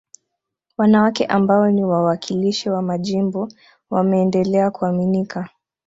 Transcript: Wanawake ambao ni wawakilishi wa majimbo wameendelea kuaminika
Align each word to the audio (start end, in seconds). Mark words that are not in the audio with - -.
Wanawake 0.77 1.25
ambao 1.25 1.71
ni 1.71 1.83
wawakilishi 1.83 2.69
wa 2.69 2.81
majimbo 2.81 3.47
wameendelea 3.89 4.71
kuaminika 4.71 5.49